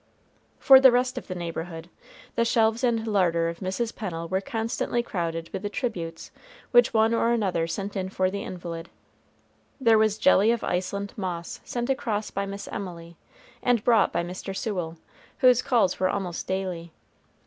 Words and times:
For 0.57 0.79
the 0.79 0.91
rest 0.91 1.19
of 1.19 1.27
the 1.27 1.35
neighborhood, 1.35 1.87
the 2.33 2.43
shelves 2.43 2.83
and 2.83 3.05
larder 3.05 3.49
of 3.49 3.59
Mrs. 3.59 3.95
Pennel 3.95 4.27
were 4.27 4.41
constantly 4.41 5.03
crowded 5.03 5.51
with 5.53 5.61
the 5.61 5.69
tributes 5.69 6.31
which 6.71 6.91
one 6.91 7.13
or 7.13 7.29
another 7.31 7.67
sent 7.67 7.95
in 7.95 8.09
for 8.09 8.31
the 8.31 8.41
invalid. 8.41 8.89
There 9.79 9.99
was 9.99 10.17
jelly 10.17 10.49
of 10.49 10.63
Iceland 10.63 11.13
moss 11.17 11.59
sent 11.63 11.91
across 11.91 12.31
by 12.31 12.47
Miss 12.47 12.67
Emily, 12.69 13.15
and 13.61 13.83
brought 13.83 14.11
by 14.11 14.23
Mr. 14.23 14.57
Sewell, 14.57 14.97
whose 15.37 15.61
calls 15.61 15.99
were 15.99 16.09
almost 16.09 16.47
daily. 16.47 16.93